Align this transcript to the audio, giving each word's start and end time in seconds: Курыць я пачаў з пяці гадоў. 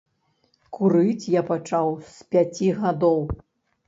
Курыць 0.77 1.25
я 1.39 1.43
пачаў 1.49 1.89
з 2.13 2.31
пяці 2.31 2.71
гадоў. 2.79 3.21